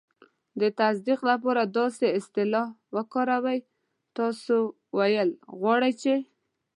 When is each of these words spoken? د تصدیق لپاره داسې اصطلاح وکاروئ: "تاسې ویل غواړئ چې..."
د 0.61 0.61
تصدیق 0.79 1.19
لپاره 1.31 1.61
داسې 1.77 2.05
اصطلاح 2.19 2.67
وکاروئ: 2.95 3.59
"تاسې 4.17 4.55
ویل 4.97 5.29
غواړئ 5.59 5.93
چې..." 6.01 6.13